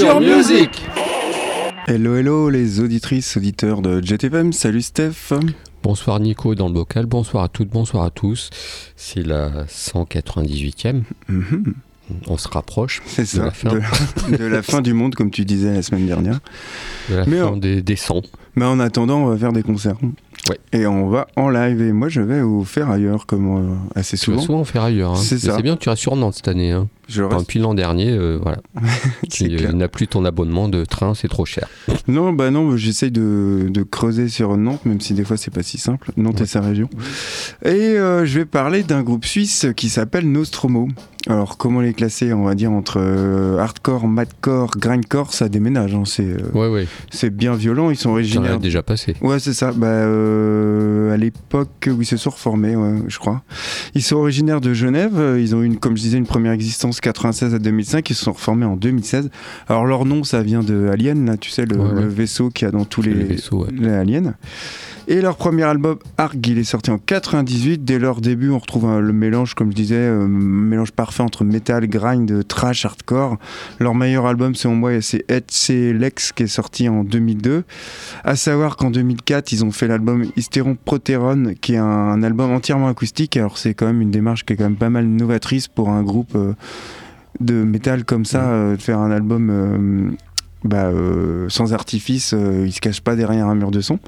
[0.00, 0.82] Sur Music
[1.86, 5.34] Hello hello les auditrices, auditeurs de JTFM, salut Steph
[5.82, 8.48] Bonsoir Nico dans le bocal, bonsoir à toutes, bonsoir à tous.
[8.96, 11.02] C'est la 198e.
[11.28, 11.74] Mhm.
[12.28, 13.80] On se rapproche C'est de ça, la fin, de
[14.30, 16.40] la, de la fin du monde comme tu disais la semaine dernière.
[17.10, 18.22] de la Mais fin des sons.
[18.56, 19.96] Mais en attendant, on va faire des concerts.
[20.48, 20.58] Ouais.
[20.72, 21.82] Et on va en live.
[21.82, 24.46] Et moi, je vais vous faire ailleurs, comme euh, assez Tu vas souvent.
[24.46, 25.12] souvent faire ailleurs.
[25.12, 25.16] hein.
[25.16, 25.54] C'est ça.
[25.56, 26.70] C'est bien que tu restes sur Nantes cette année.
[26.72, 26.88] Hein.
[27.08, 27.46] Je Enfin, reste.
[27.46, 28.58] depuis l'an dernier, euh, voilà.
[29.30, 29.74] Tu clair.
[29.74, 31.68] n'as plus ton abonnement de train, c'est trop cher.
[32.08, 35.62] Non, bah non, j'essaye de, de creuser sur Nantes, même si des fois c'est pas
[35.62, 36.10] si simple.
[36.16, 36.44] Nantes Ouais.
[36.44, 36.88] et sa région.
[37.64, 40.88] Et euh, je vais parler d'un groupe suisse qui s'appelle Nostromo.
[41.26, 45.94] Alors, comment les classer On va dire entre euh, hardcore, madcore, grindcore, ça déménage.
[45.94, 46.04] hein.
[46.06, 46.86] C'est euh, Ouais, ouais.
[47.10, 47.90] c'est bien violent.
[47.90, 48.58] Ils sont originaires.
[48.58, 49.14] déjà passé.
[49.20, 49.72] Ouais, c'est ça.
[49.72, 53.42] Bah, euh, à l'époque où ils se sont reformés, ouais, je crois.
[53.94, 55.12] Ils sont originaires de Genève.
[55.18, 58.08] Euh, Ils ont eu, une, comme je disais, une première existence 96 à 2005.
[58.08, 59.28] Ils se sont reformés en 2016.
[59.68, 62.68] Alors, leur nom, ça vient de Alien, là, tu sais, le, le vaisseau qu'il y
[62.68, 63.68] a dans tous les, Le vaisseau, ouais.
[63.72, 64.34] les aliens.
[65.12, 67.84] Et leur premier album, Arg, il est sorti en 98.
[67.84, 71.42] Dès leur début, on retrouve un- le mélange, comme je disais, euh, mélange parfait entre
[71.42, 73.36] metal, grind, trash, hardcore.
[73.80, 75.92] Leur meilleur album, selon moi, c'est Ed C.
[75.92, 77.64] Lex, qui est sorti en 2002.
[78.22, 82.52] À savoir qu'en 2004, ils ont fait l'album Hystéron Proteron, qui est un, un album
[82.52, 83.36] entièrement acoustique.
[83.36, 86.04] Alors, c'est quand même une démarche qui est quand même pas mal novatrice pour un
[86.04, 86.52] groupe euh,
[87.40, 90.14] de métal comme ça, euh, de faire un album.
[90.64, 93.98] Bah, euh, sans artifice, euh, ils se cachent pas derrière un mur de son.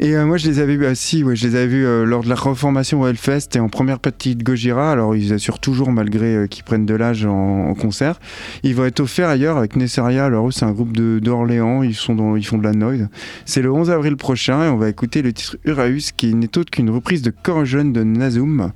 [0.00, 2.22] Et euh, moi, je les avais vus, ah, si, je les avais vus euh, lors
[2.22, 4.90] de la reformation au Hellfest et en première partie de Gojira.
[4.90, 8.18] Alors, ils assurent toujours, malgré qu'ils prennent de l'âge en, concert.
[8.62, 10.24] Ils vont être offerts ailleurs avec Nessaria.
[10.24, 11.82] Alors, c'est un groupe d'Orléans.
[11.82, 13.08] Ils, sont ils font de la noise.
[13.44, 16.70] C'est le 11 avril prochain et on va écouter le titre Uraeus qui n'est autre
[16.70, 18.72] qu'une reprise de Corrosion de Nazum.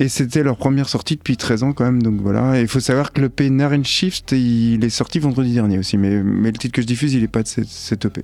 [0.00, 2.60] Et c'était leur première sortie depuis 13 ans quand même, donc voilà.
[2.60, 6.22] Il faut savoir que le P Naren Shift, il est sorti vendredi dernier aussi, mais,
[6.22, 8.20] mais le titre que je diffuse, il est pas de cette, cette EP.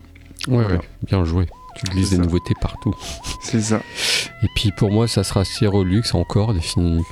[0.47, 0.69] Ouais, Voilà.
[0.77, 0.81] ouais.
[1.07, 1.47] Bien joué.
[1.77, 2.95] Tu glisses des nouveautés partout.
[3.43, 3.81] C'est ça.
[4.45, 7.03] Et puis pour moi, ça sera Cyrolux encore défini.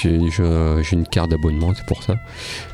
[0.00, 2.14] J'ai une carte d'abonnement, c'est pour ça.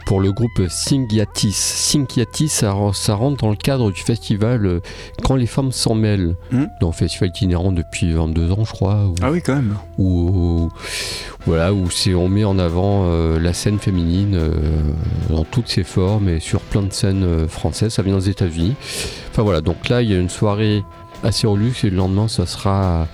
[0.06, 1.52] Pour le groupe Singyatis.
[1.52, 4.80] Singyatis, ça, re- ça rentre dans le cadre du festival euh,
[5.22, 6.36] Quand les femmes s'en mêlent.
[6.50, 6.64] Hmm.
[6.80, 9.04] Dans le festival itinérant depuis 22 ans, je crois.
[9.06, 9.74] Où, Ah oui, quand même.
[9.98, 10.70] où-
[11.46, 14.50] voilà, où on met en avant euh, la scène féminine euh,
[15.30, 17.92] dans toutes ses formes et sur plein de scènes euh, françaises.
[17.94, 18.74] Ça vient aux États-Unis.
[19.30, 20.82] Enfin voilà, donc là, il y a une soirée
[21.24, 23.08] assez relux et le lendemain, ça sera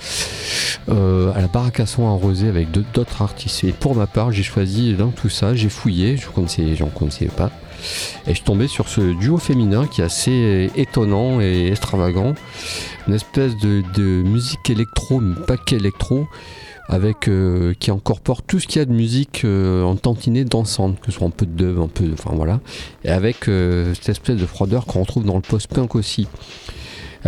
[0.88, 3.64] euh, à la Baracasson à Rosé avec d'autres artistes.
[3.64, 7.26] Et pour ma part, j'ai choisi dans tout ça, j'ai fouillé, je connaissais, j'en connaissais
[7.26, 7.50] pas.
[8.26, 12.34] Et je suis tombé sur ce duo féminin qui est assez étonnant et extravagant.
[13.08, 16.26] Une espèce de, musique électro, mais pas qu'électro,
[16.88, 21.00] avec euh, qui incorpore tout ce qu'il y a de musique euh, en tantinée dansante,
[21.00, 22.12] que ce soit un peu de dub, un peu de.
[22.12, 22.60] Enfin voilà.
[23.04, 26.26] Et avec cette espèce de froideur qu'on retrouve dans le post-punk aussi.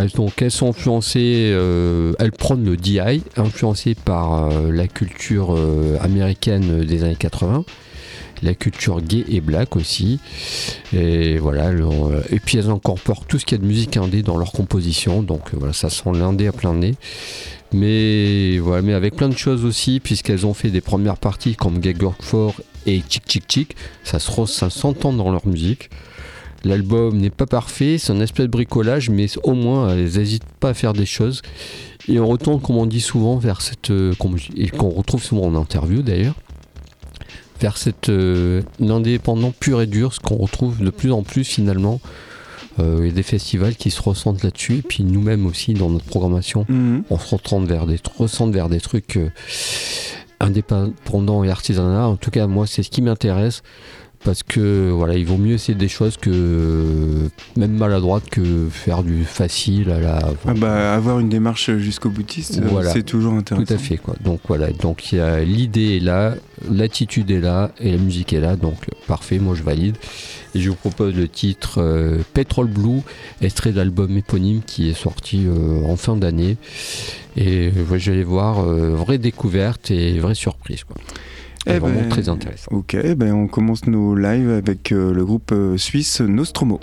[0.04, 5.96] Donc, elles sont influencées, euh, elles prennent le DI, influencées par euh, la culture euh,
[6.02, 7.64] américaine des années 80,
[8.42, 10.20] la culture gay et black aussi.
[10.92, 11.70] Et voilà,
[12.30, 15.22] et puis elles incorporent tout ce qu'il y a de musique indé dans leur composition,
[15.22, 16.94] donc voilà, ça sent l'indé à plein nez.
[17.72, 21.78] Mais voilà, mais avec plein de choses aussi, puisqu'elles ont fait des premières parties comme
[21.78, 22.52] Gagger 4
[22.86, 25.88] et Chick Chick Chick, ça se ça s'entend dans leur musique.
[26.64, 30.70] L'album n'est pas parfait, c'est un espèce de bricolage, mais au moins elles n'hésitent pas
[30.70, 31.42] à faire des choses.
[32.08, 33.90] Et on retourne, comme on dit souvent, vers cette.
[33.90, 34.12] euh,
[34.56, 36.34] et qu'on retrouve souvent en interview d'ailleurs,
[37.60, 42.00] vers cette euh, l'indépendant pur et dur, ce qu'on retrouve de plus en plus finalement.
[42.78, 45.88] Euh, Il y a des festivals qui se ressentent là-dessus, et puis nous-mêmes aussi dans
[45.88, 47.04] notre programmation, Mhm.
[47.10, 49.30] on se retourne vers des, ressent vers des trucs euh,
[50.40, 52.12] indépendants et artisanaux.
[52.12, 53.62] En tout cas, moi, c'est ce qui m'intéresse
[54.26, 59.24] parce que voilà, il vaut mieux essayer des choses que même maladroites que faire du
[59.24, 60.18] facile à la.
[60.44, 62.90] Ah bah, avoir une démarche jusqu'au boutiste, euh, Voilà.
[62.90, 63.64] c'est toujours intéressant.
[63.64, 64.16] Tout à fait quoi.
[64.24, 66.34] Donc voilà, donc il l'idée est là,
[66.68, 68.74] l'attitude est là et la musique est là, donc
[69.06, 69.96] parfait, moi je valide.
[70.56, 73.02] Et je vous propose le titre euh, Petrol Blue,
[73.42, 76.56] extrait de l'album éponyme qui est sorti euh, en fin d'année.
[77.36, 80.96] Et euh, ouais, j'allais voir, euh, vraie découverte et vraie surprise quoi.
[81.66, 82.70] Eh vraiment ben, très intéressant.
[82.70, 86.78] Ok, ben on commence nos lives avec euh, le groupe euh, suisse Nostromo.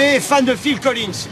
[0.00, 1.28] Fan de Phil Collins.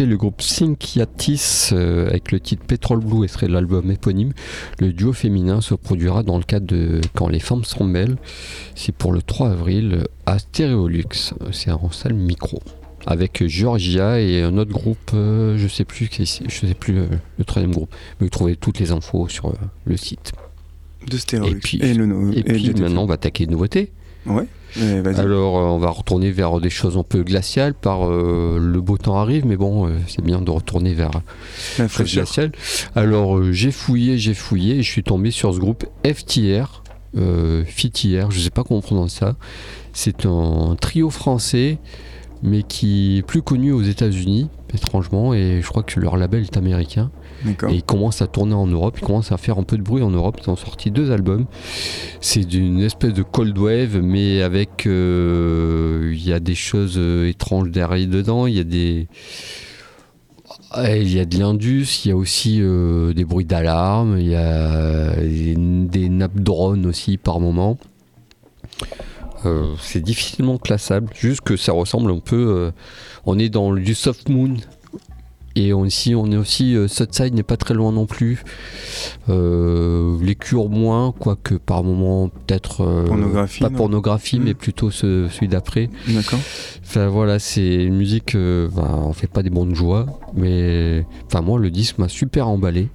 [0.00, 4.32] Le groupe Synkiatis euh, avec le titre Petrol Blue, serait l'album éponyme.
[4.78, 8.16] Le duo féminin se produira dans le cadre de Quand les femmes s'en mêlent.
[8.74, 11.34] C'est pour le 3 avril à Stéréolux.
[11.52, 12.60] C'est en salle micro.
[13.06, 17.06] Avec Georgia et un autre groupe, euh, je sais plus, je sais plus euh,
[17.36, 19.52] le troisième groupe, mais vous trouvez toutes les infos sur
[19.84, 20.32] le site.
[21.08, 21.56] De Stéréolux.
[21.56, 23.90] Et puis, et puis maintenant, on va attaquer une nouveauté.
[24.24, 24.46] Ouais.
[24.80, 27.74] Alors, euh, on va retourner vers des choses un peu glaciales.
[27.74, 31.10] Par euh, le beau temps arrive, mais bon, euh, c'est bien de retourner vers
[31.78, 32.52] la glaciale.
[32.94, 36.82] Alors, j'ai fouillé, j'ai fouillé, et je suis tombé sur ce groupe FTR,
[37.66, 39.36] FITR, je sais pas comment on prononce ça.
[39.92, 41.78] C'est un trio français,
[42.42, 46.56] mais qui est plus connu aux États-Unis, étrangement, et je crois que leur label est
[46.56, 47.10] américain.
[47.46, 50.02] Et ils commencent à tourner en Europe, ils commencent à faire un peu de bruit
[50.02, 50.38] en Europe.
[50.42, 51.46] Ils ont sorti deux albums.
[52.20, 54.86] C'est d'une espèce de cold wave, mais avec.
[54.86, 58.46] Euh, il y a des choses euh, étranges derrière dedans.
[58.46, 59.08] Il y a des.
[60.76, 64.34] Il y a de l'indus, il y a aussi euh, des bruits d'alarme, il y
[64.34, 67.78] a des nappes drones aussi par moment.
[69.80, 72.70] C'est difficilement classable, juste que ça ressemble un peu.
[73.26, 74.56] On est dans du soft moon.
[75.56, 76.74] Et on, ici, on est aussi.
[76.74, 78.42] Euh, Southside n'est pas très loin non plus.
[79.28, 83.04] les cures moins, quoique par moment, peut-être.
[83.06, 83.60] pornographie.
[83.60, 85.90] Pas pornographie, mais plutôt celui d'après.
[86.08, 86.40] D'accord.
[86.84, 88.34] Enfin voilà, c'est une musique.
[88.34, 91.04] Ben, on fait pas des bons de joie, mais.
[91.26, 92.88] Enfin, moi, le disque m'a super emballé.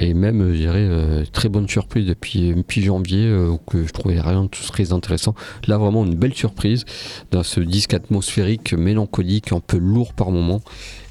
[0.00, 4.44] Et même, je dirais, euh, très bonne surprise depuis, janvier, euh, que je trouvais rien
[4.44, 5.34] de très intéressant.
[5.66, 6.84] Là, vraiment une belle surprise
[7.32, 10.60] dans ce disque atmosphérique, mélancolique, un peu lourd par moment.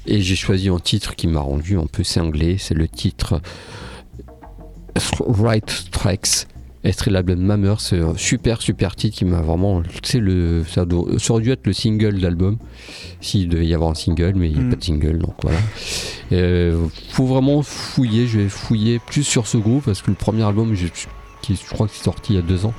[0.06, 2.56] Et j'ai choisi un titre qui m'a rendu un peu cinglé.
[2.58, 3.42] C'est le titre
[5.20, 6.46] Right Strikes
[6.84, 9.82] Extrait l'album Mammer, c'est un super super titre qui m'a vraiment.
[10.04, 10.84] Sais, le, ça,
[11.30, 12.58] aurait dû être le single d'album,
[13.20, 14.70] s'il devait y avoir un single, mais il n'y a mm.
[14.70, 15.58] pas de single, donc voilà.
[16.32, 20.44] Euh, faut vraiment fouiller, je vais fouiller plus sur ce groupe parce que le premier
[20.44, 20.72] album,
[21.42, 22.74] qui je crois que c'est sorti il y a deux ans,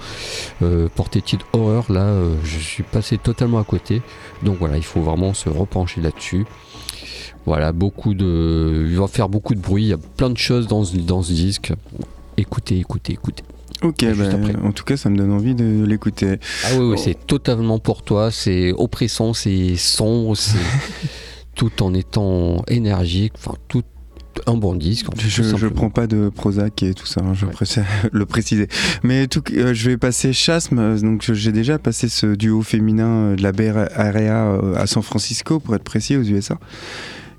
[0.62, 4.02] euh, porté titre Horror, là euh, je suis passé totalement à côté.
[4.44, 6.46] Donc voilà, il faut vraiment se repencher là-dessus.
[7.46, 8.88] Voilà, beaucoup de.
[8.90, 11.34] Il va faire beaucoup de bruit, il y a plein de choses dans, dans ce
[11.34, 11.74] disque.
[12.38, 13.44] Écoutez, écoutez, écoutez.
[13.82, 14.26] Ok, bah,
[14.64, 16.38] en tout cas, ça me donne envie de l'écouter.
[16.66, 18.30] Ah oui, oui c'est totalement pour toi.
[18.32, 20.58] C'est oppressant, c'est sombre, c'est
[21.56, 23.34] tout en étant énergique.
[23.38, 23.84] Enfin, tout
[24.48, 25.08] un bon disque.
[25.18, 28.68] je, je prends pas de Prozac et tout ça, hein, je préfère le préciser.
[29.04, 31.00] Mais tout, euh, je vais passer Chasm.
[31.00, 35.60] Donc j'ai déjà passé ce duo féminin de la Bay Area euh, à San Francisco,
[35.60, 36.58] pour être précis, aux USA.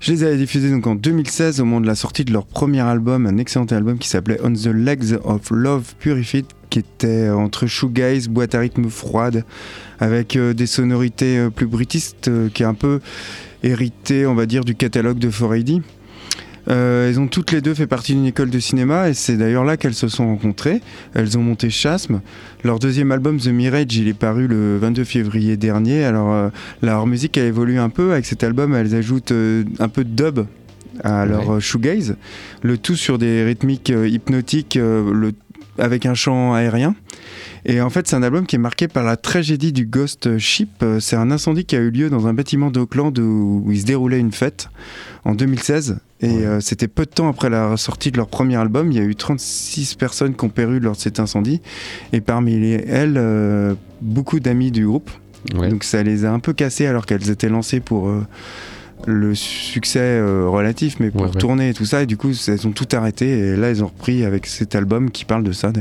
[0.01, 2.79] Je les avais diffusés donc en 2016 au moment de la sortie de leur premier
[2.79, 7.67] album, un excellent album qui s'appelait On the Legs of Love Purified, qui était entre
[7.67, 9.45] shoegaze, boîte à rythme froide,
[9.99, 12.99] avec euh, des sonorités euh, plus britistes, euh, qui est un peu
[13.61, 15.83] hérité, on va dire, du catalogue de 4AD.
[16.67, 19.63] Euh, elles ont toutes les deux fait partie d'une école de cinéma et c'est d'ailleurs
[19.63, 20.81] là qu'elles se sont rencontrées.
[21.13, 22.21] Elles ont monté Chasm.
[22.63, 26.03] Leur deuxième album The Mirage, il est paru le 22 février dernier.
[26.03, 26.49] Alors euh,
[26.81, 28.11] leur musique a évolué un peu.
[28.11, 30.45] Avec cet album, elles ajoutent euh, un peu de dub
[31.03, 32.15] à leur shoegaze.
[32.61, 35.31] Le tout sur des rythmiques hypnotiques le,
[35.79, 36.95] avec un chant aérien.
[37.65, 40.83] Et en fait, c'est un album qui est marqué par la tragédie du Ghost Ship.
[40.99, 44.19] C'est un incendie qui a eu lieu dans un bâtiment d'Auckland où, il se déroulait
[44.19, 44.69] une fête
[45.23, 45.99] en 2016.
[46.21, 48.91] Et euh, c'était peu de temps après la sortie de leur premier album.
[48.91, 51.61] Il y a eu 36 personnes qui ont péru lors de cet incendie.
[52.13, 55.09] Et parmi elles, euh, beaucoup d'amis du groupe.
[55.55, 58.23] Donc ça les a un peu cassées alors qu'elles étaient lancées pour euh,
[59.07, 62.03] le succès relatif, mais pour tourner et tout ça.
[62.03, 63.27] Et du coup, elles ont tout arrêté.
[63.27, 65.71] Et là, elles ont repris avec cet album qui parle de ça.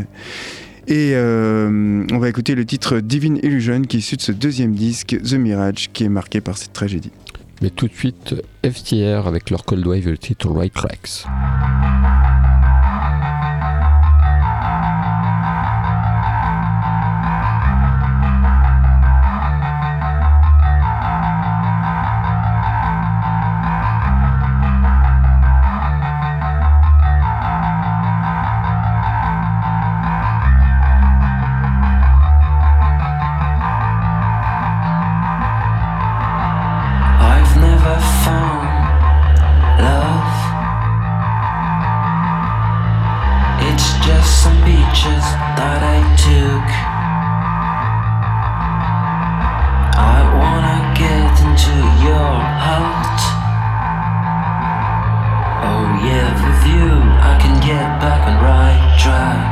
[0.89, 5.19] Et on va écouter le titre Divine Illusion qui est issu de ce deuxième disque,
[5.23, 7.13] The Mirage, qui est marqué par cette tragédie.
[7.61, 11.27] Mais tout de suite, FTR avec leur Cold Wave et le titre Right Tracks.
[56.61, 56.89] with you,
[57.21, 59.50] I can get back on right track.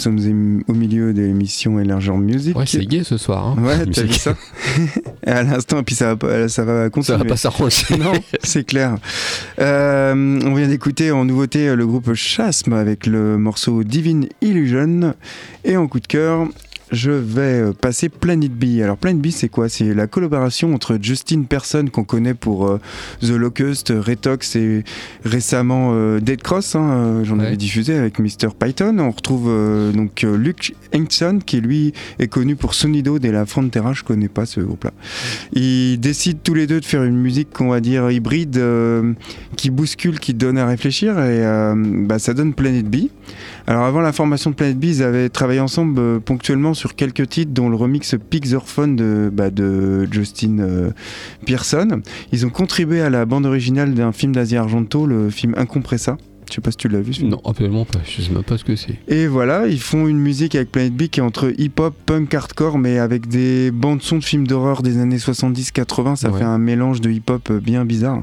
[0.00, 2.56] Sommes émi- au milieu de l'émission Élargeur Music.
[2.56, 3.56] Ouais, c'est gay ce soir.
[3.58, 4.34] Hein, Ouais, t'as vu ça?
[5.26, 7.18] À l'instant, et puis ça va, pas- ça va Ça continuer.
[7.18, 7.96] va pas s'arranger.
[7.98, 8.96] Non, c'est clair.
[9.60, 15.14] Euh, on vient d'écouter en nouveauté le groupe Chasm avec le morceau Divine Illusion.
[15.64, 16.48] Et en coup de cœur,
[16.92, 18.80] je vais euh, passer Planet B.
[18.82, 19.68] Alors Planet B, c'est quoi?
[19.68, 22.80] C'est la collaboration entre Justin Person qu'on connaît pour euh,
[23.22, 24.84] The Locust, Retox et
[25.24, 26.74] récemment euh, Dead Cross.
[26.74, 27.46] hein, euh, J'en Ouais.
[27.46, 28.48] avais diffusé avec Mr.
[28.58, 28.98] Python.
[28.98, 33.46] On retrouve euh, donc euh, Luke Hankson qui lui est connu pour Sonido et la
[33.46, 33.92] Frontera.
[33.92, 34.92] Je connais pas ce groupe-là.
[35.52, 39.12] Ils décident tous les deux de faire une musique qu'on va dire hybride euh,
[39.56, 43.06] qui bouscule, qui donne à réfléchir et euh, bah, ça donne Planet B.
[43.66, 47.28] Alors avant la formation de Planet B, ils avaient travaillé ensemble euh, ponctuellement sur quelques
[47.28, 50.90] titres dont le remix Pixorphone de, bah, de Justin euh,
[51.46, 52.02] Pearson.
[52.32, 56.16] Ils ont contribué à la bande originale d'un film d'Asie Argento, le film Incompressa.
[56.50, 57.12] Je sais pas si tu l'as vu.
[57.24, 58.00] Non, absolument pas.
[58.04, 58.98] Je sais même pas ce que c'est.
[59.08, 62.78] Et voilà, ils font une musique avec Planet B qui est entre hip-hop, punk, hardcore,
[62.78, 66.16] mais avec des bandes son de films d'horreur des années 70-80.
[66.16, 66.38] Ça Ouais.
[66.38, 68.22] fait un mélange de hip-hop euh, bien bizarre.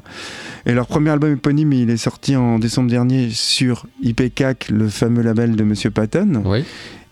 [0.66, 5.22] Et leur premier album éponyme, il est sorti en décembre dernier sur IPCAC, le fameux
[5.24, 6.44] label de Monsieur Patton.
[6.46, 6.64] Ouais.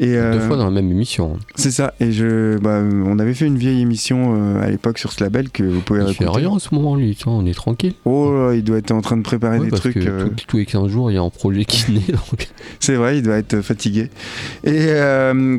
[0.02, 1.38] Et Deux euh, fois dans la même émission.
[1.56, 1.94] c'est ça.
[2.02, 5.50] Et je, bah, on avait fait une vieille émission euh, à l'époque sur ce label
[5.50, 6.40] que vous pouvez Il fait réécouter.
[6.42, 7.16] rien en ce moment, lui.
[7.16, 7.94] Tiens, on est tranquille.
[8.04, 9.94] Oh, là, il doit être en train de préparer Ouais, des parce trucs.
[9.94, 12.02] que euh, tout- tous les 15 jours, il y a un projet qui naît.
[12.12, 12.50] donc.
[12.82, 14.10] C'est vrai, il doit être fatigué.
[14.66, 14.88] Et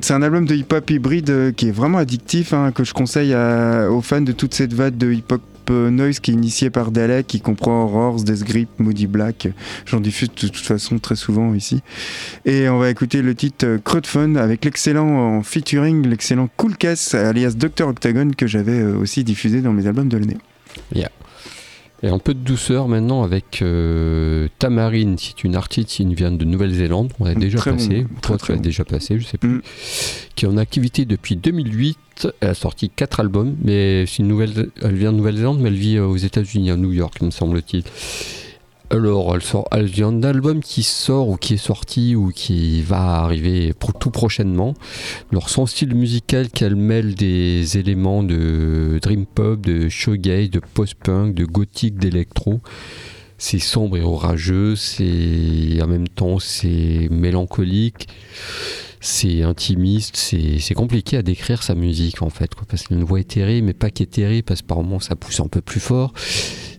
[0.02, 3.88] c'est un album de hip-hop hybride qui est vraiment addictif, hein, que je conseille à-
[3.90, 7.40] aux fans de toute cette vague de hip-hop noise qui est initiée par Dalek, qui
[7.40, 9.48] comprend Roars, Death Grip, Moody Black.
[9.84, 11.82] J'en diffuse de toute façon très souvent ici.
[12.44, 17.54] Et on va écouter le titre Crowd avec l'excellent en featuring, l'excellent Cool Cass, alias
[17.56, 17.88] Dr.
[17.88, 20.38] Octagon, que j'avais euh, aussi diffusé dans mes albums de l'année.
[22.02, 26.44] Et un peu de douceur maintenant avec euh, Tamarine, c'est une artiste qui vient de
[26.44, 28.60] Nouvelle-Zélande, on a Mm, déjà très bon, passé, très, toi très tu as bon.
[28.62, 29.62] déjà passé, je sais plus, Mm.
[30.34, 34.68] qui est en activité depuis 2008, elle a sorti 4 albums, mais c'est une nouvelle,
[34.82, 37.82] elle vient de Nouvelle-Zélande, mais elle vit euh, aux États-Unis, à New York, me semble-t-il.
[38.88, 43.16] Alors, elle, elle vient d'un album qui sort ou qui est sorti ou qui va
[43.16, 44.74] arriver tout prochainement.
[45.32, 51.34] Alors, son style musical qu'elle mêle des éléments de dream pop, de shoegaze, de post-punk,
[51.34, 52.60] de gothique, d'électro.
[53.38, 58.08] C'est sombre et orageux, c'est en même temps c'est mélancolique,
[59.00, 63.20] c'est intimiste, c'est compliqué à décrire sa musique en fait, parce qu'elle a une voix
[63.20, 66.14] éthérée, mais pas qu'éthérée, parce que par moments ça pousse un peu plus fort.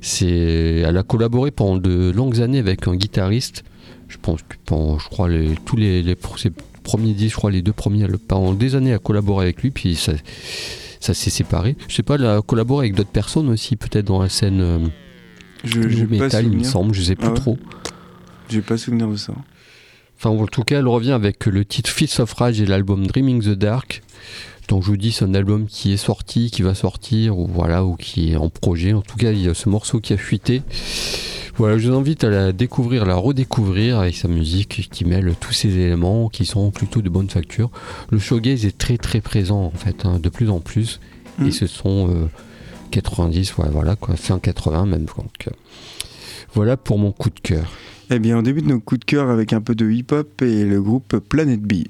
[0.08, 3.65] C'est, elle a collaboré pendant de longues années avec un guitariste.
[4.08, 6.52] Je pense que pendant, je crois, les, tous les, les ses
[6.84, 9.62] premiers disques, je crois les deux premiers, elle- pendant des années, elle a collaboré avec
[9.62, 10.13] lui, puis ça,
[11.02, 11.76] ça s'est séparé.
[11.89, 14.80] Je sais pas, elle a collaboré avec d'autres personnes aussi, peut-être dans la scène euh,
[15.65, 17.58] Je pas metal, il me semble, je sais plus Ah ouais trop.
[18.50, 19.34] J'ai pas souvenir de ça.
[20.17, 23.41] Enfin, en tout cas, elle revient avec le titre Fist of Rage et l'album Dreaming
[23.43, 24.02] the Dark.
[24.68, 27.86] Donc, je vous dis, c'est un album qui est sorti, qui va sortir, ou voilà,
[27.86, 28.94] ou qui est en projet.
[28.94, 30.62] En tout cas, il y a ce morceau qui a fuité.
[31.58, 35.34] Voilà, je vous invite à la découvrir, à la redécouvrir avec sa musique qui mêle
[35.40, 37.72] tous ces éléments qui sont plutôt de bonne facture.
[38.12, 41.00] Le showgaze est très très présent en fait, hein, de plus en plus.
[41.44, 42.28] Et ce sont euh,
[42.92, 45.06] 90, ouais, voilà, quoi, fin 80 même.
[45.06, 45.52] Donc, euh,
[46.54, 47.72] voilà pour mon coup de cœur.
[48.12, 50.82] Eh bien, on débute nos coups de cœur avec un peu de hip-hop et le
[50.82, 51.84] groupe Planet B.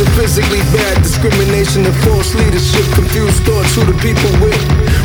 [0.00, 1.02] are physically bad.
[1.02, 2.84] Discrimination and false leadership.
[2.94, 4.60] Confused thoughts who the people with.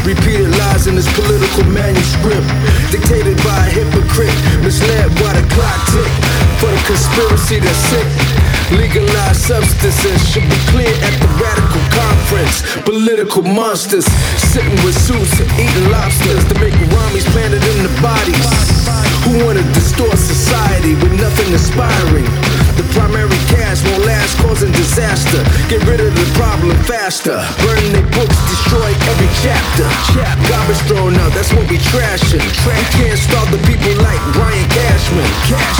[0.05, 2.47] Repeated lies in this political manuscript.
[2.91, 4.35] Dictated by a hypocrite.
[4.63, 6.40] Misled by the clock tick.
[6.61, 8.05] For the conspiracy that's sick.
[8.77, 12.61] Legalized substances should be clear at the radical conference.
[12.85, 14.05] Political monsters
[14.37, 18.45] sitting with suits and eating lobsters to make Ramis planted in the bodies.
[19.25, 22.29] Who wanna distort society with nothing inspiring?
[22.77, 25.43] The primary cast won't last, causing disaster.
[25.67, 27.37] Get rid of the problem faster.
[27.61, 29.85] Burn their books, destroy every chapter.
[30.15, 32.41] Chap, garbage thrown out, that's what we trashing.
[32.65, 35.27] We can't stop the people like Brian Cashman.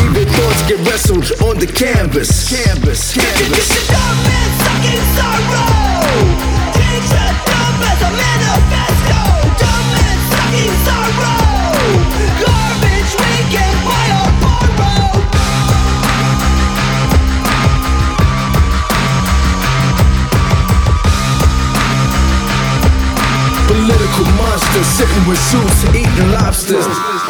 [0.04, 2.48] Even thoughts get wrestled on the canvas.
[2.48, 3.68] Canvas, canvas.
[3.92, 4.20] Dumb
[4.62, 6.00] sucking sorrow.
[7.52, 9.20] Dumb as a manifesto.
[9.60, 9.90] Dumb
[10.32, 11.84] sucking sorrow.
[12.40, 15.12] Garbage we can buy or borrow.
[23.68, 27.21] Political monsters sitting with suits eating lobsters.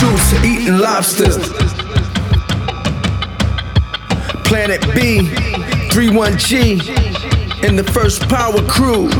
[0.00, 1.36] Suits eating lobsters.
[4.48, 5.20] Planet B,
[5.92, 9.10] 31G, in the first power crew.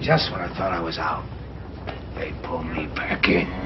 [0.00, 1.24] Just when I thought I was out,
[2.14, 3.59] they pulled me back in.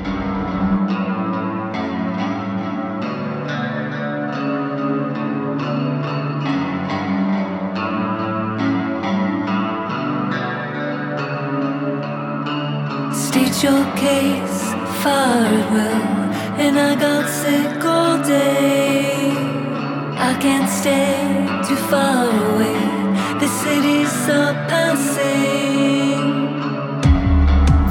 [13.65, 14.61] Your case,
[15.03, 16.05] far will,
[16.65, 19.33] and I got sick all day.
[20.31, 21.17] I can't stay
[21.67, 22.81] too far away.
[23.41, 25.65] The city's surpassing.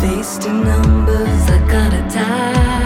[0.02, 2.83] Faced in numbers, I got attached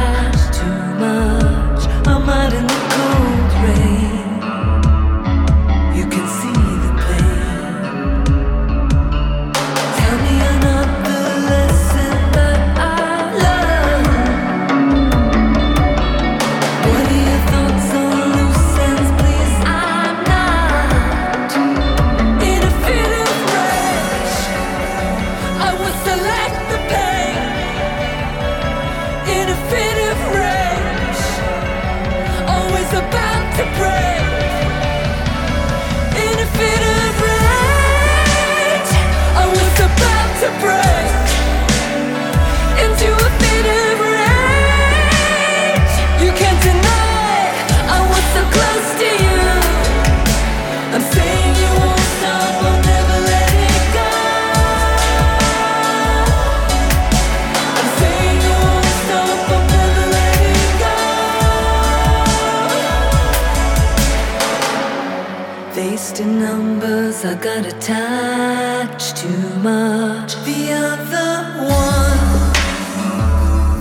[67.30, 70.36] I got attached too much.
[70.46, 72.54] The other one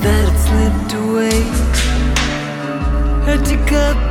[0.03, 1.43] that had slipped away
[3.25, 4.06] had to cut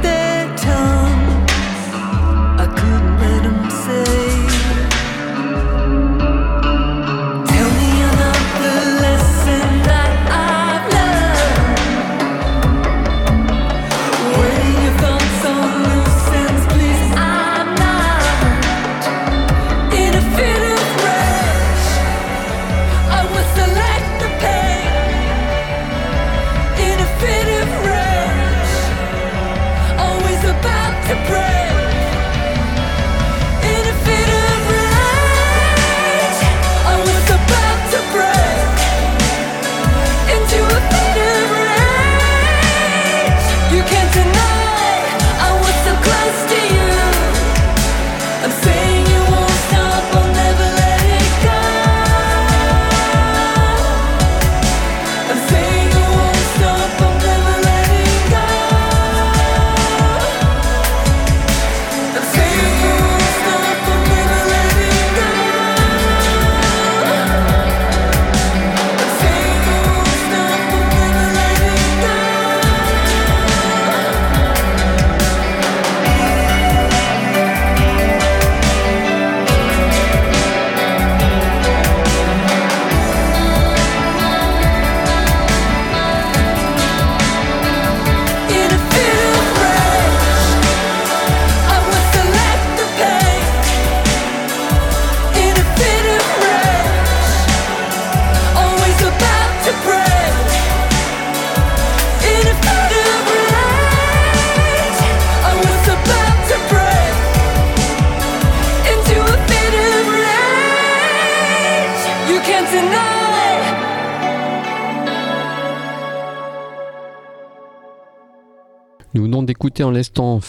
[119.84, 120.40] en l'instant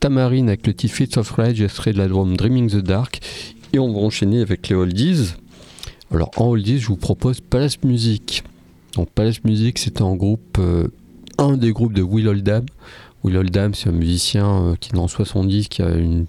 [0.00, 3.20] Tamarine avec le titre Fits of Rage, extrait de l'album Dreaming the Dark.
[3.72, 5.34] Et on va enchaîner avec les oldies.
[6.12, 8.44] Alors en oldies, je vous propose Palace Music.
[8.94, 10.88] Donc Palace Music, c'est un groupe, euh,
[11.38, 12.64] un des groupes de Will Oldham.
[13.24, 16.26] Will Oldham, c'est un musicien euh, qui est dans 70, qui a une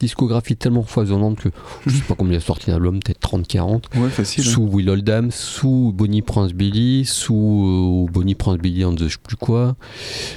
[0.00, 1.48] discographie tellement foisonnante que
[1.86, 4.44] je sais pas combien il a sorti d'albums, peut-être 30-40 Ouais, facile.
[4.46, 4.50] hein.
[4.50, 9.08] sous Will Oldham, sous Bonnie Prince Billy, sous euh, Bonnie Prince Billy and the je
[9.10, 9.76] sais plus quoi,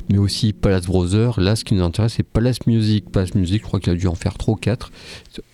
[0.10, 1.40] mais aussi Palace Brothers.
[1.40, 3.10] Là, ce qui nous intéresse, c'est Palace Music.
[3.10, 4.92] Palace Music, je crois qu'il a dû en faire trop 4.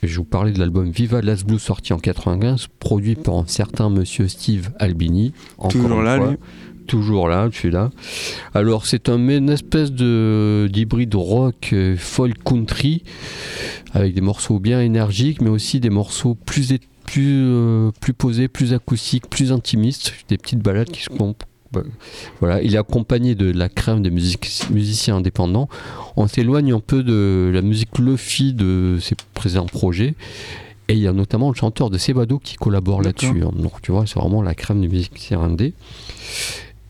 [0.04, 3.90] Je vous parlais de l'album Viva Las Blues sorti en 95, produit par un certain
[3.90, 5.34] monsieur Steve Albini.
[5.58, 6.30] Encore Toujours là, fois.
[6.32, 6.38] lui.
[6.92, 7.90] Toujours là, je suis là.
[8.54, 13.04] Alors, c'est un, une espèce de d'hybride rock euh, folk country
[13.94, 16.74] avec des morceaux bien énergiques, mais aussi des morceaux plus,
[17.06, 21.44] plus, euh, plus posés, plus acoustiques, plus intimistes, des petites balades qui se comp-
[22.42, 25.70] voilà, il est accompagné de la crème de musique, musiciens indépendants.
[26.18, 30.14] On s'éloigne un peu de la musique lofi de ses présents projets.
[30.90, 33.44] Et il y a notamment le chanteur de Sebado qui collabore là-dessus.
[33.46, 33.52] hein.
[33.56, 35.74] Donc tu vois, c'est vraiment la crème du musicien indé.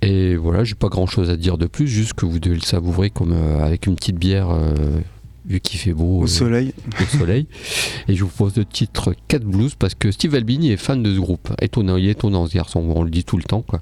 [0.01, 2.61] Et voilà, j'ai pas grand chose à dire de plus, juste que vous devez le
[2.61, 4.73] savourer comme euh, avec une petite bière, euh,
[5.45, 6.73] vu qu'il fait beau Au euh, soleil.
[6.99, 7.47] au soleil.
[8.07, 11.13] Et je vous propose le titre 4 Blues parce que Steve Albini est fan de
[11.13, 11.53] ce groupe.
[11.61, 13.61] Étonnant, il est étonnant ce garçon, on le dit tout le temps.
[13.61, 13.81] Quoi.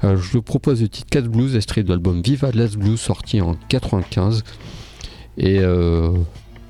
[0.00, 3.40] Alors, je vous propose le titre 4 Blues, extrait de l'album Viva Las Blues sorti
[3.40, 4.42] en 95.
[5.38, 6.10] Et euh,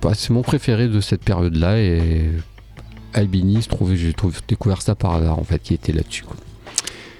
[0.02, 1.78] bah, c'est mon préféré de cette période-là.
[1.80, 2.30] Et
[3.14, 4.12] Albini, je trouve, j'ai
[4.48, 6.24] découvert ça par hasard en fait, qui était là-dessus.
[6.24, 6.36] quoi.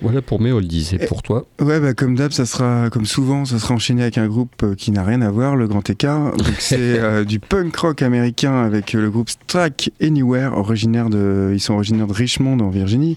[0.04, 0.90] Voilà pour mes oldies.
[0.92, 4.18] Et pour toi Ouais, bah, comme d'hab, ça sera, comme souvent, ça sera enchaîné avec
[4.18, 6.32] un groupe euh, qui n'a rien à voir, le Grand Écart.
[6.36, 11.52] Donc, c'est euh, du punk rock américain avec euh, le groupe Strike Anywhere, originaire de,
[11.54, 13.16] ils sont originaires de Richmond, en Virginie.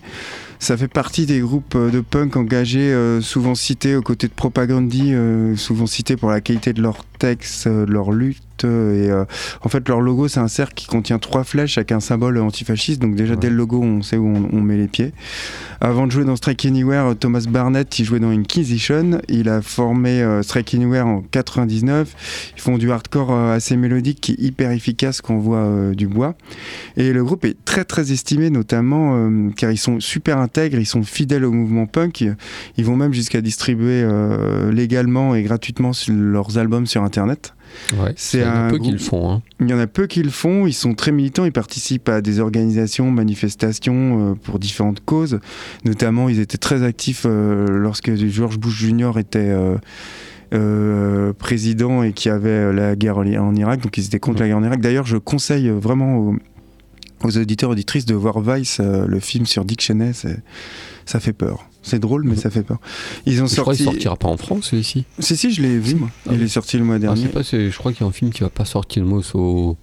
[0.60, 5.14] Ça fait partie des groupes de punk engagés, euh, souvent cités aux côtés de Propagandhi,
[5.14, 8.42] euh, souvent cités pour la qualité de leurs textes, de leur lutte.
[8.66, 9.26] Euh, Et euh,
[9.62, 13.02] en fait, leur logo, c'est un cercle qui contient trois flèches avec un symbole antifasciste.
[13.02, 13.40] Donc déjà, Ouais.
[13.40, 15.12] dès le logo, on sait où on, on met les pieds.
[15.82, 19.22] Avant de jouer dans Strike Anywhere, Thomas Barnett, il jouait dans Inquisition.
[19.30, 22.54] Il a formé euh, Strike Anywhere en 99.
[22.56, 26.36] Ils font du hardcore assez mélodique qui est hyper efficace quand on voit du bois.
[26.96, 30.86] Et le groupe est très très estimé, notamment euh, car ils sont super intègres, ils
[30.86, 32.22] sont fidèles au mouvement punk.
[32.78, 37.54] Ils, vont même jusqu'à distribuer euh, légalement et gratuitement leurs albums sur Internet.
[38.00, 39.32] Ouais, c'est Il y en a un peu qui le font.
[39.32, 39.42] hein.
[39.60, 42.22] Il y en a peu qui le font, ils sont très militants, ils participent à
[42.22, 45.40] des organisations, manifestations euh, pour différentes causes.
[45.86, 49.12] Notamment, ils étaient très actifs euh, lorsque George Bush Jr.
[49.18, 49.56] était
[50.54, 54.48] euh, président et qu'il y avait la guerre en Irak, donc ils étaient contre la
[54.48, 54.80] guerre en Irak.
[54.82, 56.36] D'ailleurs, je conseille vraiment aux,
[57.24, 60.12] aux auditeurs auditrices de voir Vice, le film sur Dick Cheney,
[61.06, 61.68] ça fait peur.
[61.88, 62.80] C'est drôle, mais ça fait peur.
[63.26, 64.00] Ils ont Je crois qu'il sorti.
[64.02, 65.06] sortira pas en France, celui-ci.
[65.20, 66.10] Si, si, je l'ai vu, moi.
[66.28, 66.44] Ah Il oui.
[66.46, 67.28] est sorti le mois Ah, dernier.
[67.30, 69.78] pas, je crois qu'il y a un film qui va pas sortir le mot au,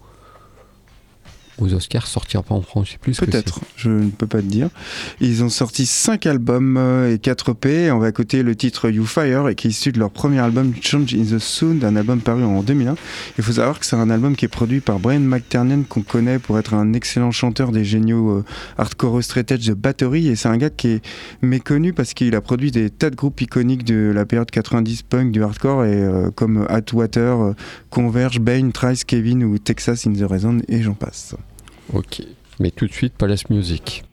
[1.59, 3.17] aux Oscars, sortira pas en France, je sais plus.
[3.17, 4.69] Peut-être, je ne peux pas te dire.
[5.21, 7.91] Ils ont sorti 5 albums euh, et 4 EP.
[7.93, 11.15] On va écouter le titre You Fire, qui est issu de leur premier album Change
[11.15, 12.97] in the Sound, un album paru en 2001.
[13.39, 16.39] Il faut savoir que c'est un album qui est produit par Brian McTernan, qu'on connaît
[16.39, 18.45] pour être un excellent chanteur des géniaux euh,
[18.77, 20.29] hardcore straight edge de batterie.
[20.29, 21.03] Et c'est un gars qui est
[21.41, 25.31] méconnu parce qu'il a produit des tas de groupes iconiques de la période 90 punk
[25.31, 27.55] du hardcore, et euh, comme Atwater,
[27.91, 31.37] Converge, Bane, Trice, Kevin ou Texas in the Reason, et j'en passe.
[31.93, 32.23] Ok.
[32.61, 34.05] Mais tout de suite, Palace Music.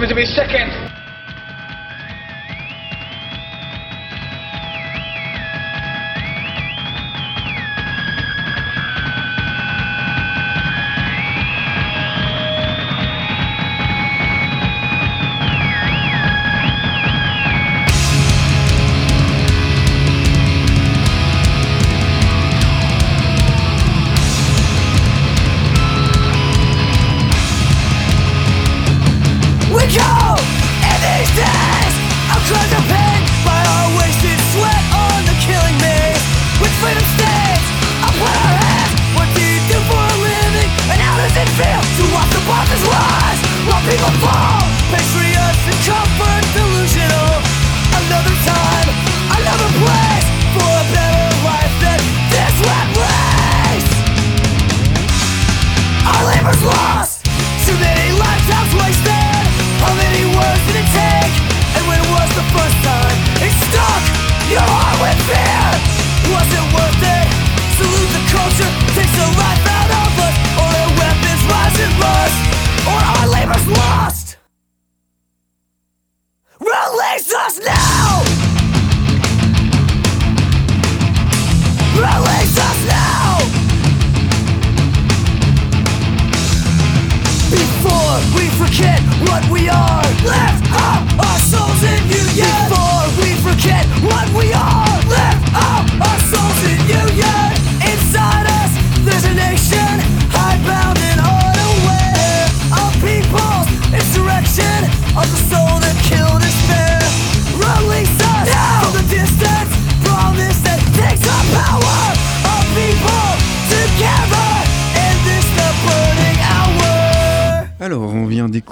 [0.00, 0.95] me to be second.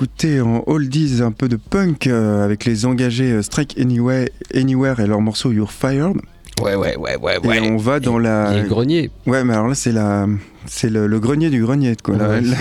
[0.04, 5.00] D'écouter en oldies un peu de punk euh, avec les engagés euh, Strike Anywhere, Anywhere
[5.00, 6.16] et leur morceau You're Fired.
[6.62, 8.62] Ouais, ouais, ouais, ouais, Et on va dans la.
[8.62, 9.10] Le grenier.
[9.26, 10.26] Ouais, mais alors là, c'est la.
[10.66, 12.14] C'est le, le grenier du grenier, quoi.
[12.16, 12.56] Ouais, là,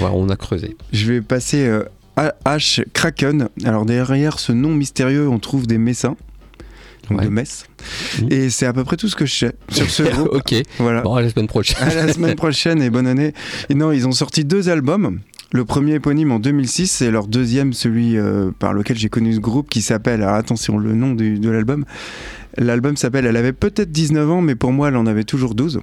[0.00, 0.76] ouais, on a creusé.
[0.92, 1.84] je vais passer euh,
[2.16, 3.48] à H Kraken.
[3.64, 6.16] Alors, derrière ce nom mystérieux, on trouve des messins.
[7.08, 7.24] Donc Ouais.
[7.24, 7.64] de Metz.
[8.20, 8.28] Mhm.
[8.32, 10.28] Et c'est à peu près tout ce que je sais sur ce groupe.
[10.30, 10.54] ok.
[10.78, 11.00] Voilà.
[11.00, 11.76] Bon, à la semaine prochaine.
[11.80, 13.32] À la semaine prochaine et bonne année.
[13.70, 15.20] Et non, ils ont sorti deux albums.
[15.52, 19.40] Le premier éponyme en 2006 et leur deuxième, celui euh, par lequel j'ai connu ce
[19.40, 21.86] groupe qui s'appelle, attention, le nom du- de l'album.
[22.58, 25.80] L'album s'appelle Elle avait peut-être 19 ans, mais pour moi, elle en avait toujours 12.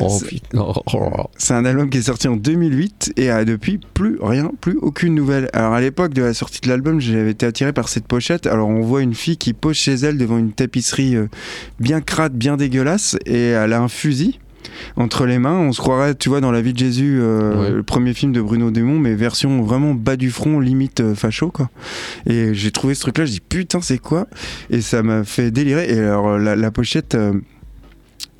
[0.00, 0.48] Oh, C'est- putain.
[0.60, 1.24] Oh, oh, oh.
[1.36, 5.14] C'est un album qui est sorti en 2008 et a depuis plus rien, plus aucune
[5.14, 5.50] nouvelle.
[5.52, 8.46] Alors à l'époque de la sortie de l'album, j'avais été attiré par cette pochette.
[8.48, 11.28] Alors on voit une fille qui pose chez elle devant une tapisserie euh,
[11.78, 14.40] bien crade, bien dégueulasse et elle a un fusil
[14.96, 15.58] entre les mains.
[15.58, 17.70] On se croirait, tu vois, dans La vie de Jésus, euh, Ouais.
[17.70, 21.50] le premier film de Bruno Démon, mais version vraiment bas du front, limite euh, facho,
[21.50, 21.70] quoi.
[22.26, 24.26] Et j'ai trouvé ce truc-là, je dis putain, c'est quoi?
[24.70, 25.90] Et ça m'a fait délirer.
[25.92, 27.16] Et alors la, la pochette.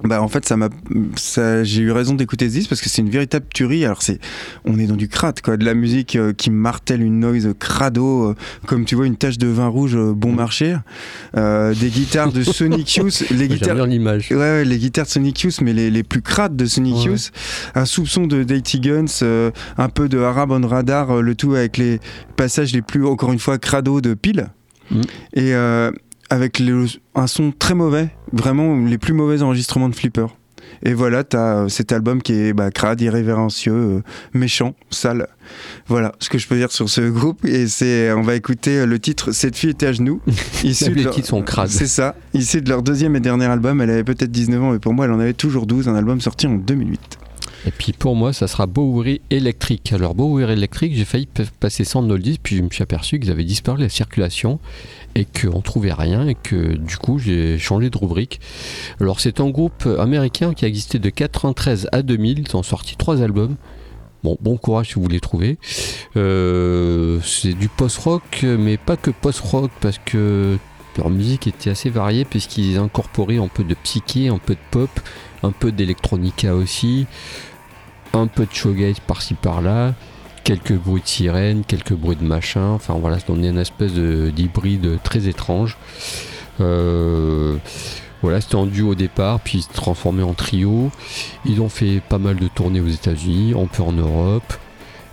[0.05, 0.71] Bah en fait ça m'a
[1.17, 4.19] ça j'ai eu raison d'écouter ce disque parce que c'est une véritable tuerie alors c'est
[4.65, 8.31] on est dans du crade quoi de la musique euh, qui martèle une noise crado
[8.31, 8.35] euh,
[8.67, 10.77] comme tu vois une tache de vin rouge euh, bon marché
[11.37, 14.29] Euh, des guitares de Sonic Youth les guitares l'image.
[14.31, 17.05] Ouais, ouais, les guitares de Sonic Youth, mais les, les plus crades de Sonic Ouais.
[17.05, 17.31] Youth.
[17.75, 22.01] Un soupçon de Dirty Guns, un peu de Arab on Radar, le tout avec les
[22.37, 24.49] passages les plus, encore une fois, crado de pile.
[24.91, 25.01] Mm.
[25.35, 25.91] Et euh,
[26.31, 30.27] avec le- un son très mauvais, vraiment les plus mauvais enregistrements de Flipper.
[30.83, 34.03] Et voilà, t'as euh, cet album qui est bah, crade, irrévérencieux, euh,
[34.33, 35.27] méchant, sale.
[35.89, 37.45] Voilà ce que je peux dire sur ce groupe.
[37.45, 40.21] Et c'est, on va écouter euh, le titre Cette fille était à genoux.
[40.65, 41.69] issu les leur- titres sont crades.
[41.69, 42.15] C'est ça.
[42.35, 43.81] Issu de leur deuxième et dernier album.
[43.81, 45.89] Elle avait peut-être 19 ans, mais pour moi, elle en avait toujours 12.
[45.89, 47.19] Un album sorti en 2008.
[47.67, 49.93] Et puis pour moi, ça sera Bowery électrique.
[49.93, 51.29] Alors Bowery électrique, j'ai failli
[51.61, 54.59] passer sans oldies, puis je me suis aperçu qu'ils avaient disparu de la circulation
[55.15, 58.41] et qu'on trouvait rien et que du coup j'ai changé de rubrique.
[59.01, 62.97] Alors c'est un groupe américain qui a existé de 93 à 2000, ils ont sorti
[62.97, 63.57] trois albums.
[64.23, 65.59] Bon, bon courage si vous les trouvez.
[66.17, 70.59] Euh, c'est du post-rock, mais pas que post-rock, parce que
[70.99, 74.91] leur musique était assez variée, puisqu'ils incorporaient un peu de psyché, un peu de pop,
[75.43, 77.07] un peu d'électronica aussi,
[78.15, 79.95] un peu de showgaze par-ci par-là,
[80.45, 84.31] quelques bruits de sirène, quelques bruits de machin, enfin voilà, ça donnait une espèce de-
[84.31, 85.77] d'hybride très étrange.
[86.61, 87.57] Euh,
[88.23, 90.91] voilà, c'était en duo au départ, puis ils se transformaient en trio.
[91.47, 94.53] Ils ont fait pas mal de tournées aux États-Unis, un peu en Europe,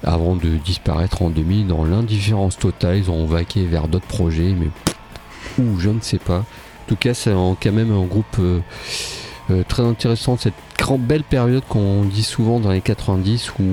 [0.03, 2.97] avant de disparaître en 2000 dans l'indifférence totale.
[2.97, 4.67] Ils ont vaqué vers d'autres projets, mais
[5.57, 6.39] où je ne sais pas.
[6.39, 8.59] En tout cas, c'est quand même un groupe euh,
[9.49, 13.63] Euh, très intéressant cette grande belle période qu'on dit souvent dans les 90 où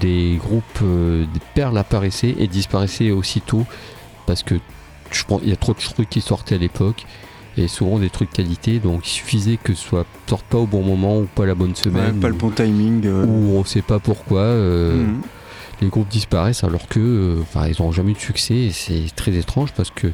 [0.00, 3.64] des groupes, euh, des perles apparaissaient et disparaissaient aussitôt
[4.26, 4.56] parce que
[5.12, 7.04] je pense il y a trop de trucs qui sortaient à l'époque
[7.56, 10.82] et souvent des trucs qualité donc il suffisait que ce soit sorte pas au bon
[10.82, 13.06] moment ou pas la bonne Ouais, semaine pas le bon timing.
[13.06, 15.20] euh, ou on sait pas pourquoi mhm.
[15.82, 19.36] les groupes disparaissent alors que enfin, ils n'ont jamais eu de succès et c'est très
[19.36, 20.08] étrange parce que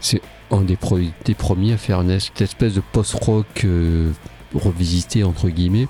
[0.00, 0.20] c'est
[0.50, 4.12] un des, premiers à faire une cette espèce de post-rock euh,
[4.54, 5.88] revisité entre guillemets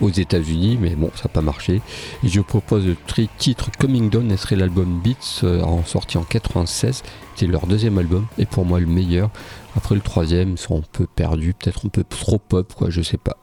[0.00, 1.80] aux États-Unis, mais bon, ça n'a pas marché.
[2.24, 2.96] Je propose le
[3.38, 7.02] titre Coming Down, serait l'album Beats, euh, en sorti en 96.
[7.36, 9.30] C'est leur deuxième album, et pour moi le meilleur.
[9.76, 13.16] Après le troisième, sont un peu perdus, peut-être un peu trop pop, quoi, je sais
[13.18, 13.38] pas.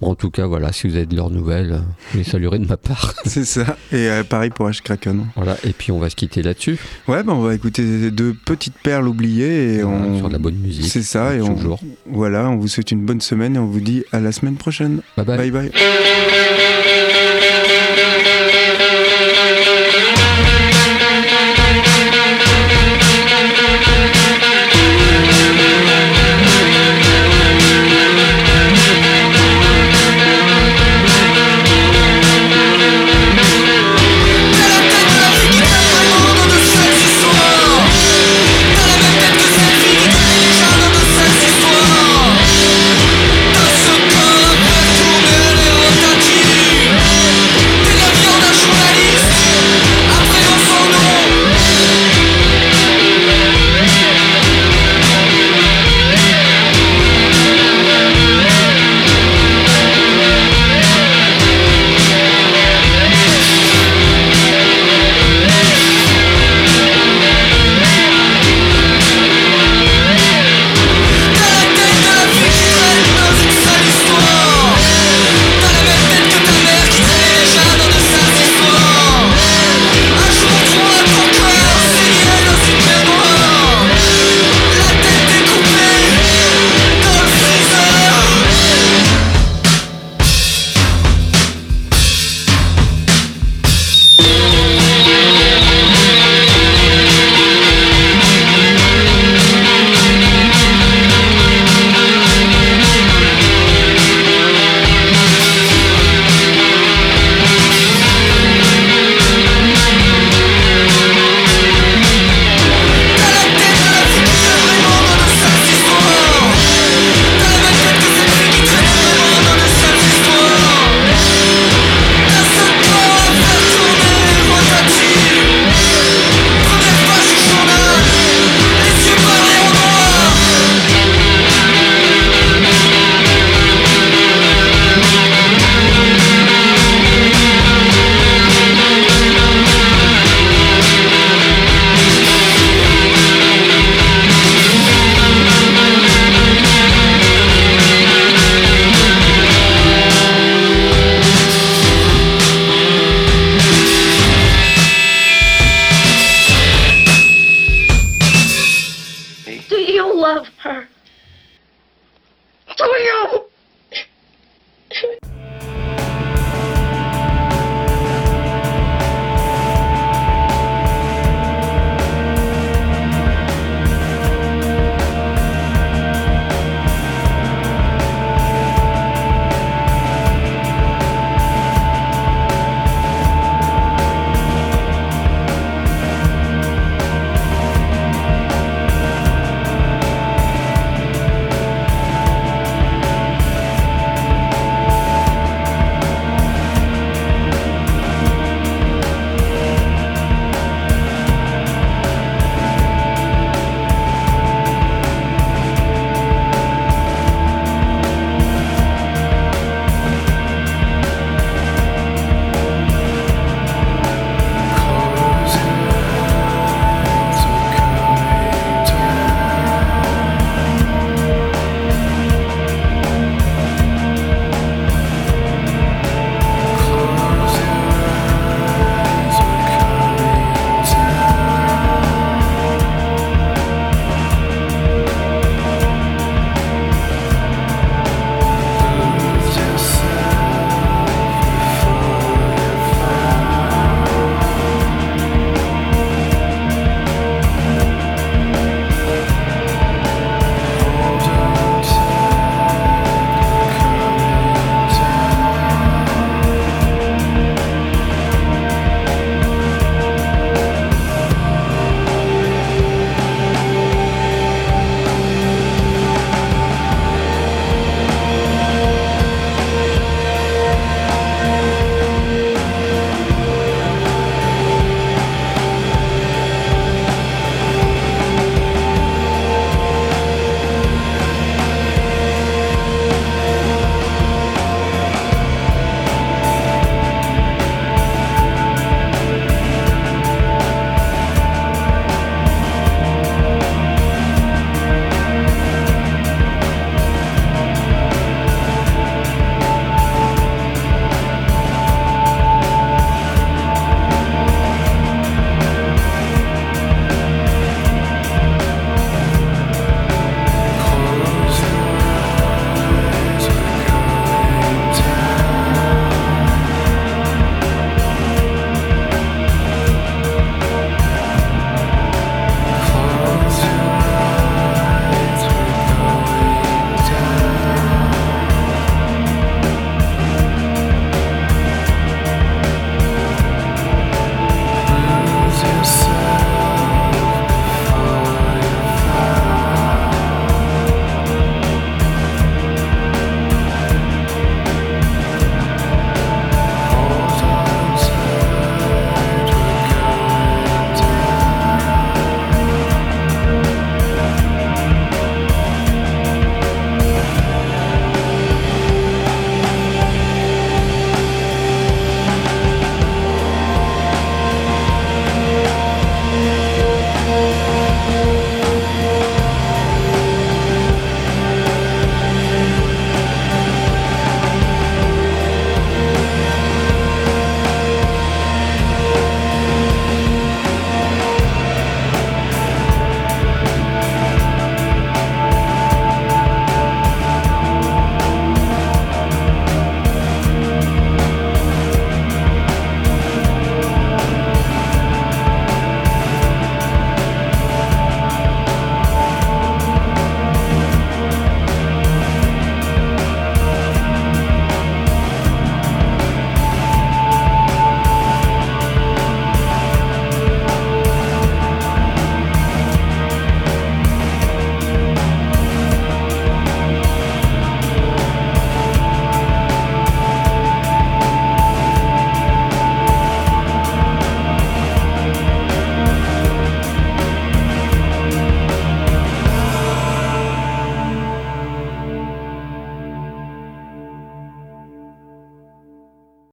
[0.00, 1.78] Bon, en tout cas, voilà, si vous avez de leurs nouvelles, euh,
[2.12, 3.14] vous les saluerez de ma part.
[3.24, 3.76] C'est ça.
[3.92, 4.82] Et euh, pareil pour H.
[4.82, 5.26] Kraken.
[5.36, 6.78] voilà, et puis on va se quitter là-dessus,
[7.08, 9.76] Ouais, bah, on va écouter deux petites perles oubliées.
[9.76, 10.18] Et on...
[10.18, 10.86] sur de la bonne musique.
[10.86, 11.34] C'est ça.
[11.34, 11.56] Et on...
[12.06, 15.00] Voilà, on vous souhaite une bonne semaine et on vous dit à la semaine prochaine.
[15.16, 15.50] Bye bye.
[15.50, 15.70] bye.
[15.70, 17.23] bye.